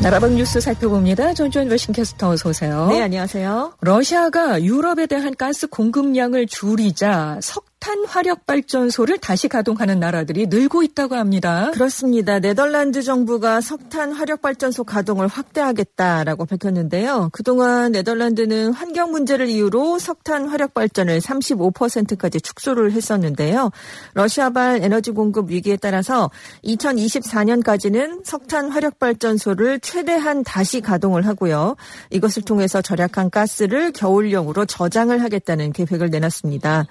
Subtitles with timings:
[0.00, 1.34] 나라방 뉴스 살펴봅니다.
[1.34, 2.86] 전주현 외신캐스터 어서 오세요.
[2.88, 3.72] 네, 안녕하세요.
[3.80, 11.14] 러시아가 유럽에 대한 가스 공급량을 줄이자 석석 탄 화력 발전소를 다시 가동하는 나라들이 늘고 있다고
[11.14, 11.70] 합니다.
[11.72, 12.40] 그렇습니다.
[12.40, 17.30] 네덜란드 정부가 석탄 화력 발전소 가동을 확대하겠다라고 밝혔는데요.
[17.32, 23.70] 그동안 네덜란드는 환경 문제를 이유로 석탄 화력 발전을 35%까지 축소를 했었는데요.
[24.14, 26.30] 러시아발 에너지 공급 위기에 따라서
[26.64, 31.76] 2024년까지는 석탄 화력 발전소를 최대한 다시 가동을 하고요.
[32.10, 36.86] 이것을 통해서 절약한 가스를 겨울용으로 저장을 하겠다는 계획을 내놨습니다.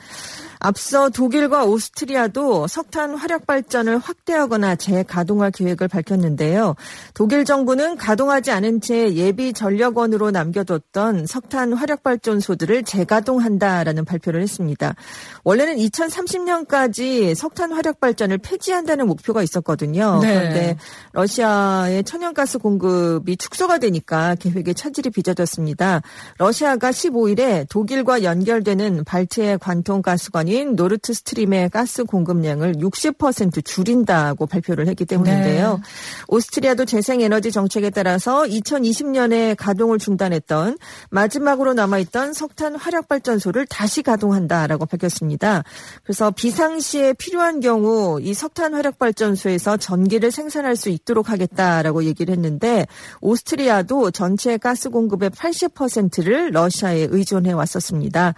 [0.59, 6.75] 앞서 독일과 오스트리아도 석탄 화력 발전을 확대하거나 재가동할 계획을 밝혔는데요.
[7.13, 14.95] 독일 정부는 가동하지 않은 채 예비 전력원으로 남겨뒀던 석탄 화력 발전소들을 재가동한다라는 발표를 했습니다.
[15.43, 20.20] 원래는 2030년까지 석탄 화력 발전을 폐지한다는 목표가 있었거든요.
[20.21, 20.34] 네.
[20.34, 20.77] 그런데
[21.13, 26.01] 러시아의 천연가스 공급이 축소가 되니까 계획에 차질이 빚어졌습니다.
[26.37, 35.05] 러시아가 15일에 독일과 연결되는 발트해 관통 가스관 노선인 노르트스트림의 가스 공급량을 60% 줄인다고 발표를 했기
[35.05, 35.73] 때문인데요.
[35.73, 35.81] 네.
[36.29, 40.77] 오스트리아도 재생에너지 정책에 따라서 2020년에 가동을 중단했던
[41.09, 45.63] 마지막으로 남아있던 석탄 화력 발전소를 다시 가동한다라고 밝혔습니다.
[46.04, 52.87] 그래서 비상시에 필요한 경우 이 석탄 화력 발전소에서 전기를 생산할 수 있도록 하겠다라고 얘기를 했는데
[53.20, 58.34] 오스트리아도 전체 가스 공급의 80%를 러시아에 의존해 왔었습니다.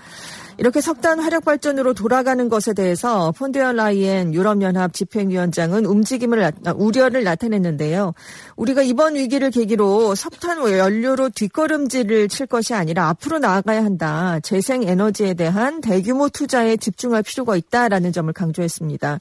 [0.59, 8.13] 이렇게 석탄 화력 발전으로 돌아가는 것에 대해서 폰데어 라이엔 유럽연합 집행위원장은 움직임을 우려를 나타냈는데요.
[8.57, 14.41] 우리가 이번 위기를 계기로 석탄 연료로 뒷걸음질을 칠 것이 아니라 앞으로 나아가야 한다.
[14.43, 19.19] 재생 에너지에 대한 대규모 투자에 집중할 필요가 있다라는 점을 강조했습니다.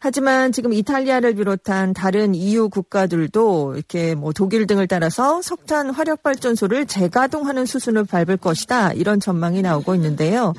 [0.00, 6.86] 하지만 지금 이탈리아를 비롯한 다른 EU 국가들도 이렇게 뭐 독일 등을 따라서 석탄 화력 발전소를
[6.86, 8.92] 재가동하는 수순을 밟을 것이다.
[8.94, 10.52] 이런 전망이 나오고 있는데요.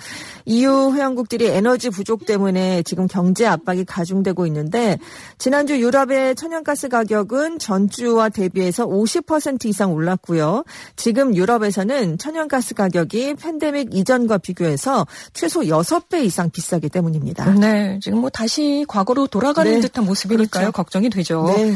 [0.45, 4.97] EU 회원국들이 에너지 부족 때문에 지금 경제 압박이 가중되고 있는데
[5.37, 10.63] 지난주 유럽의 천연가스 가격은 전주와 대비해서 50% 이상 올랐고요.
[10.95, 17.53] 지금 유럽에서는 천연가스 가격이 팬데믹 이전과 비교해서 최소 6배 이상 비싸기 때문입니다.
[17.53, 19.79] 네, 지금 뭐 다시 과거로 돌아가는 네.
[19.81, 20.61] 듯한 모습이니까요.
[20.63, 20.71] 그렇죠.
[20.71, 21.45] 걱정이 되죠.
[21.55, 21.75] 네.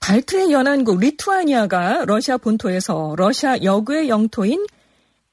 [0.00, 4.64] 발트해 연안국 리투아니아가 러시아 본토에서 러시아 역의 영토인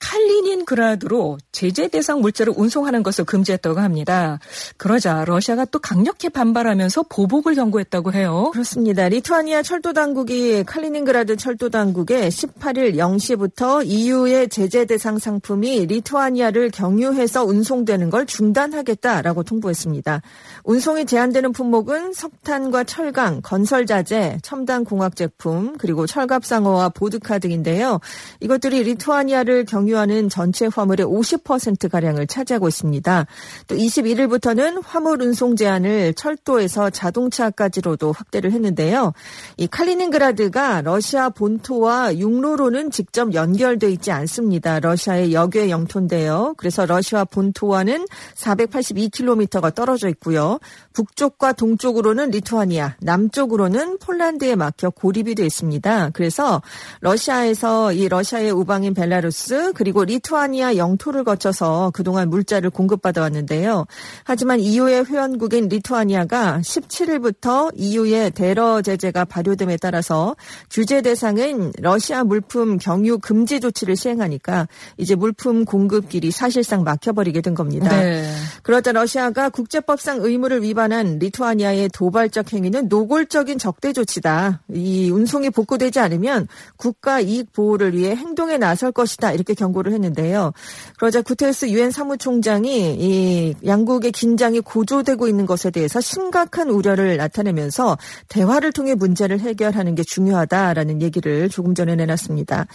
[0.05, 4.39] 칼리닌그라드로 제재 대상 물자를 운송하는 것을 금지했다고 합니다.
[4.77, 8.51] 그러자 러시아가 또 강력히 반발하면서 보복을 경고했다고 해요.
[8.53, 9.09] 그렇습니다.
[9.09, 18.11] 리투아니아 철도 당국이 칼리닌그라드 철도 당국에 18일 0시부터 EU의 제재 대상 상품이 리투아니아를 경유해서 운송되는
[18.11, 20.21] 걸 중단하겠다라고 통보했습니다.
[20.65, 27.99] 운송이 제한되는 품목은 석탄과 철강, 건설 자재, 첨단 공학 제품, 그리고 철갑상어와 보드카 등인데요.
[28.39, 33.25] 이것들이 리투아니아를 경유 경유하는 전체 화물의 50%가량을 차지하고 있습니다.
[33.67, 39.13] 또 21일부터는 화물 운송 제한을 철도에서 자동차까지로도 확대를 했는데요.
[39.57, 44.79] 이 칼리닌그라드가 러시아 본토와 육로로는 직접 연결돼 있지 않습니다.
[44.79, 46.53] 러시아의 역의 영토인데요.
[46.57, 50.59] 그래서 러시아 본토와는 482km가 떨어져 있고요.
[50.93, 56.11] 북쪽과 동쪽으로는 리투아니아, 남쪽으로는 폴란드에 막혀 고립이 되어 있습니다.
[56.11, 56.61] 그래서
[57.01, 63.85] 러시아에서 이 러시아의 우방인 벨라루스 그리고 리투아니아 영토를 거쳐서 그동안 물자를 공급받아 왔는데요.
[64.23, 70.35] 하지만 EU의 회원국인 리투아니아가 17일부터 EU의 대러 제재가 발효됨에 따라서
[70.71, 77.53] 규제 대상은 러시아 물품 경유 금지 조치를 시행하니까 이제 물품 공급 길이 사실상 막혀버리게 된
[77.53, 77.95] 겁니다.
[77.95, 78.27] 네.
[78.63, 84.63] 그러자 러시아가 국제법상 의무를 위반한 리투아니아의 도발적 행위는 노골적인 적대 조치다.
[84.73, 89.31] 이 운송이 복구되지 않으면 국가 이익 보호를 위해 행동에 나설 것이다.
[89.31, 90.51] 이렇게 경고를 했는데요.
[90.97, 97.97] 그러자 구테스 유엔 사무총장이 이 양국의 긴장이 고조되고 있는 것에 대해서 심각한 우려를 나타내면서
[98.29, 102.67] 대화를 통해 문제를 해결하는 게 중요하다라는 얘기를 조금 전에 내놨습니다.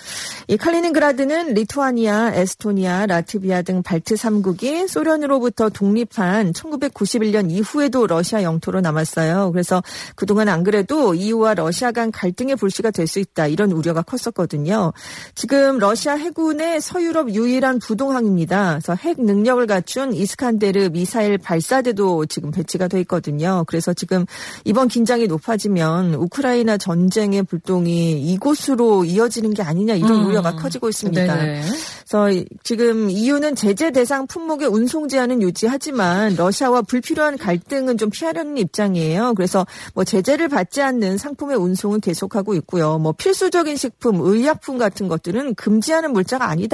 [0.49, 9.53] 이 칼리닌그라드는 리투아니아, 에스토니아, 라트비아 등 발트 3국이 소련으로부터 독립한 1991년 이후에도 러시아 영토로 남았어요.
[9.53, 9.83] 그래서
[10.17, 14.93] 그동안 안 그래도 EU와 러시아 간 갈등의 불씨가 될 수 있다 이런 우려가 컸었거든요.
[15.35, 18.79] 지금 러시아 해군의 서유럽 유일한 부동항입니다.
[18.81, 23.65] 그래서 핵 능력을 갖춘 이스칸데르 미사일 발사대도 지금 배치가 돼 있거든요.
[23.67, 24.27] 그래서 지금
[24.65, 30.27] 이번 긴장이 높아지면 우크라이나 전쟁의 불똥이 이곳으로 이어지는 게 아니냐 이런 음.
[30.27, 31.35] 우려가 커지고 있습니다.
[31.35, 31.63] 네네.
[32.11, 39.35] 그래서 지금 이유는 제재 대상 품목의 운송 제한은 유지하지만 러시아와 불필요한 갈등은 좀 피하려는 입장이에요.
[39.35, 42.99] 그래서 뭐 제재를 받지 않는 상품의 운송은 계속하고 있고요.
[42.99, 46.70] 뭐 필수적인 식품, 의약품 같은 것들은 금지하는 물자가 아니다.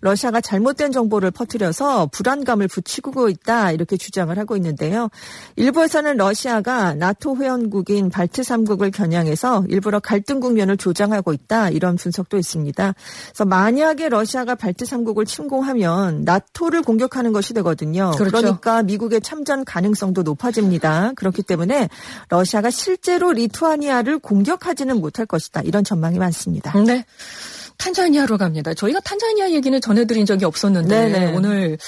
[0.00, 3.72] 러시아가 잘못된 정보를 퍼뜨려서 불안감을 부추기고 있다.
[3.72, 5.08] 이렇게 주장을 하고 있는데요.
[5.56, 11.70] 일부에서는 러시아가 나토 회원국인 발트 3국을 겨냥해서 일부러 갈등 국면을 조장하고 있다.
[11.70, 12.94] 이런 분석도 있습니다.
[13.28, 18.10] 그래서 만약에 러시아가 러시아가 발트 3국을 침공하면 나토를 공격하는 것이 되거든요.
[18.16, 18.36] 그렇죠.
[18.36, 21.12] 그러니까 미국의 참전 가능성도 높아집니다.
[21.16, 21.88] 그렇기 때문에
[22.28, 25.62] 러시아가 실제로 리투아니아를 공격하지는 못할 것이다.
[25.62, 26.72] 이런 전망이 많습니다.
[26.84, 27.04] 네.
[27.80, 28.74] 탄자니아로 갑니다.
[28.74, 31.32] 저희가 탄자니아 얘기는 전해드린 적이 없었는데 네네.
[31.34, 31.78] 오늘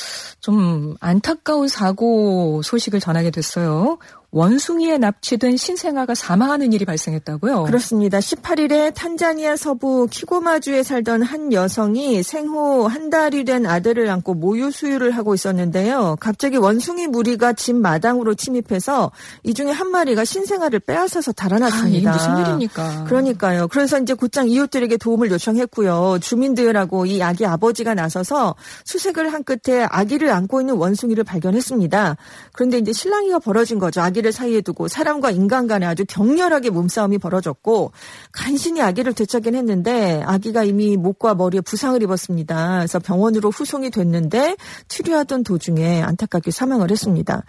[0.41, 3.99] 좀 안타까운 사고 소식을 전하게 됐어요.
[4.35, 7.65] 원숭이에 납치된 신생아가 사망하는 일이 발생했다고요?
[7.65, 8.19] 그렇습니다.
[8.19, 15.11] 18일에 탄자니아 서부 키고마주에 살던 한 여성이 생후 한 달이 된 아들을 안고 모유 수유를
[15.11, 16.17] 하고 있었는데요.
[16.19, 19.13] 갑자기 원숭이 무리가 집 마당으로 침입해서
[19.43, 22.11] 이 중에 한 마리가 신생아를 빼앗아서 달아났습니다.
[22.11, 23.05] 아, 무슨 일입니까?
[23.05, 23.69] 그러니까요.
[23.69, 26.21] 그래서 이제 곧장 이웃들에게 도움을 요청했고요.
[26.23, 28.55] 주민들하고 이 아기 아버지가 나서서
[28.87, 32.17] 수색을 한 끝에 아기를 안고 있는 원숭이를 발견했습니다.
[32.53, 34.01] 그런데 이제 실랑이가 벌어진 거죠.
[34.01, 37.93] 아기 아기를 사이에 두고 사람과 인간 간에 아주 격렬하게 몸싸움이 벌어졌고
[38.31, 42.79] 간신히 아기를 되찾긴 했는데 아기가 이미 목과 머리에 부상을 입었습니다.
[42.79, 44.57] 그래서 병원으로 후송이 됐는데
[44.89, 47.45] 치료하던 도중에 안타깝게 사망을 했습니다.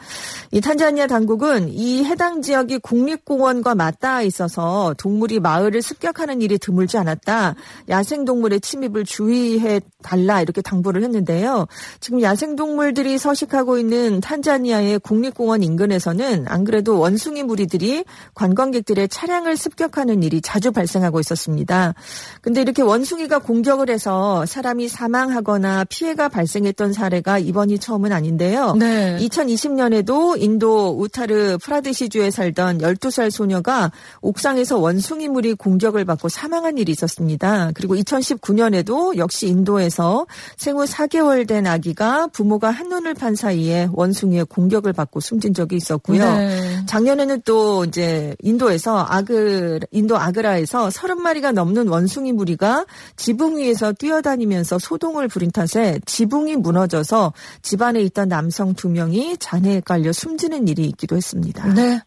[0.52, 7.56] 이 탄자니아 당국은 이 해당 지역이 국립공원과 맞닿아 있어서 동물이 마을을 습격하는 일이 드물지 않았다.
[7.88, 11.68] 야생동물의 침입을 주의해 달라 이렇게 당부를 했는데요.
[12.00, 18.06] 지금 야생동물들이 서식하고 있는 탄자니아의 국립공원 인근에서는 안 그래도 원숭이 무리들이
[18.36, 21.94] 관광객들의 차량을 습격하는 일이 자주 발생하고 있었습니다.
[22.42, 28.76] 근데 이렇게 원숭이가 공격을 해서 사람이 사망하거나 피해가 발생했던 사례가 이번이 처음은 아닌데요.
[28.76, 29.18] 네.
[29.20, 37.72] 2020년에도 인도 우타르 프라데시주에 살던 12살 소녀가 옥상에서 원숭이 무리 공격을 받고 사망한 일이 있었습니다.
[37.74, 45.20] 그리고 2019년에도 역시 인도에서 생후 4개월 된 아기가 부모가 한눈을 판 사이에 원숭이의 공격을 받고
[45.20, 46.24] 숨진 적이 있었고요.
[46.24, 46.53] 네.
[46.54, 46.86] 네.
[46.86, 52.86] 작년에는 또 이제 인도에서 아그 인도 아그라에서 30마리가 넘는 원숭이 무리가
[53.16, 60.12] 지붕 위에서 뛰어다니면서 소동을 부린 탓에 지붕이 무너져서 집안에 있던 남성 두 명이 잔해에 깔려
[60.12, 61.74] 숨지는 일이 있기도 했습니다.
[61.74, 62.02] 네.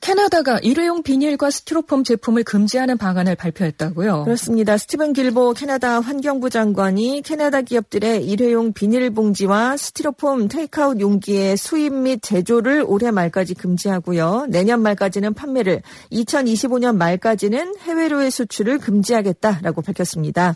[0.00, 4.24] 캐나다가 일회용 비닐과 스티로폼 제품을 금지하는 방안을 발표했다고요?
[4.24, 4.76] 그렇습니다.
[4.76, 12.84] 스티븐 길보 캐나다 환경부 장관이 캐나다 기업들의 일회용 비닐봉지와 스티로폼 테이크아웃 용기의 수입 및 제조를
[12.86, 14.46] 올해 말까지 금지 금지하고요.
[14.48, 15.82] 내년 말까지는 판매를,
[16.12, 20.54] 2025년 말까지는 해외로의 수출을 금지하겠다라고 밝혔습니다.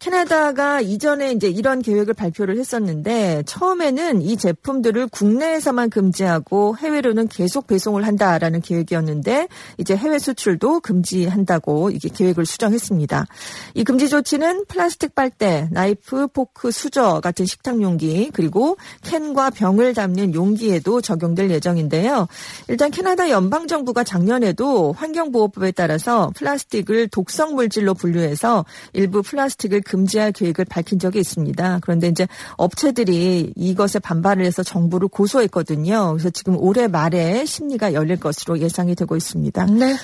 [0.00, 8.06] 캐나다가 이전에 이제 이런 계획을 발표를 했었는데 처음에는 이 제품들을 국내에서만 금지하고 해외로는 계속 배송을
[8.06, 9.48] 한다라는 계획이었는데
[9.78, 13.26] 이제 해외 수출도 금지한다고 이게 계획을 수정했습니다.
[13.74, 21.00] 이 금지 조치는 플라스틱 빨대, 나이프, 포크, 수저 같은 식탁용기 그리고 캔과 병을 담는 용기에도
[21.00, 22.26] 적용될 예정인데요.
[22.68, 30.64] 일단 캐나다 연방 정부가 작년에도 환경보호법에 따라서 플라스틱을 독성 물질로 분류해서 일부 플라스틱을 금지할 계획을
[30.66, 31.78] 밝힌 적이 있습니다.
[31.82, 36.12] 그런데 이제 업체들이 이것에 반발을 해서 정부를 고소했거든요.
[36.12, 39.66] 그래서 지금 올해 말에 심리가 열릴 것으로 예상이 되고 있습니다.
[39.66, 39.96] 네.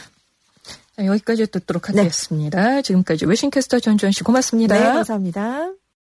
[0.99, 2.01] 여기까지 듣도록 네.
[2.01, 2.75] 하겠습니다.
[2.75, 2.83] 네.
[2.83, 4.75] 지금까지 외신캐스터 전주현 씨 고맙습니다.
[4.77, 5.80] 네, 감사합니다.